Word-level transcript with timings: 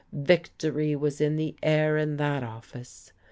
Victory 0.13 0.95
was 0.95 1.21
in 1.21 1.35
the 1.35 1.55
air 1.61 1.95
in 1.95 2.17
that 2.17 2.41
office. 2.41 3.13